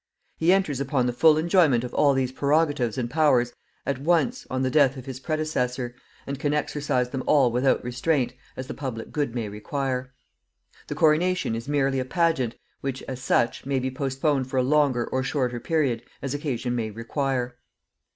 He 0.39 0.51
enters 0.51 0.79
upon 0.79 1.05
the 1.05 1.13
full 1.13 1.37
enjoyment 1.37 1.83
of 1.83 1.93
all 1.93 2.15
these 2.15 2.31
prerogatives 2.31 2.97
and 2.97 3.07
powers 3.07 3.53
at 3.85 3.99
once 3.99 4.47
on 4.49 4.63
the 4.63 4.71
death 4.71 4.97
of 4.97 5.05
his 5.05 5.19
predecessor, 5.19 5.93
and 6.25 6.39
can 6.39 6.55
exercise 6.55 7.11
them 7.11 7.21
all 7.27 7.51
without 7.51 7.83
restraint, 7.83 8.33
as 8.57 8.65
the 8.65 8.73
public 8.73 9.11
good 9.11 9.35
may 9.35 9.47
require. 9.47 10.11
The 10.87 10.95
coronation 10.95 11.53
is 11.53 11.67
merely 11.69 11.99
a 11.99 12.05
pageant, 12.05 12.55
which, 12.79 13.03
as 13.03 13.21
such, 13.21 13.67
may 13.67 13.77
be 13.77 13.91
postponed 13.91 14.47
for 14.49 14.57
a 14.57 14.63
longer 14.63 15.05
or 15.05 15.21
shorter 15.21 15.59
period, 15.59 16.01
as 16.19 16.33
occasion 16.33 16.75
may 16.75 16.89
require. 16.89 17.57